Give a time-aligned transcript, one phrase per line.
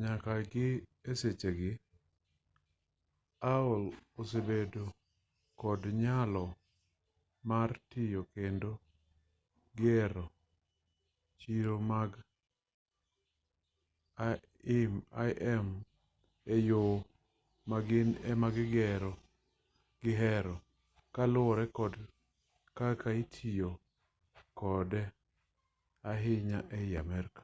[0.00, 0.66] nyaka gi
[1.10, 1.70] e sechegi
[3.52, 3.84] aol
[4.20, 4.84] osebedo
[5.60, 6.44] kod nyalo
[7.50, 8.70] mar tayo kendo
[9.80, 10.24] gero
[11.40, 12.10] chiro mar
[14.76, 14.92] im
[16.54, 16.82] e yo
[17.70, 18.48] ma gin ema
[20.14, 20.54] gihero
[21.14, 21.94] kaluwore kod
[22.78, 23.70] kaka itiyo
[24.58, 25.02] kode
[26.10, 27.42] ahinya ei amerka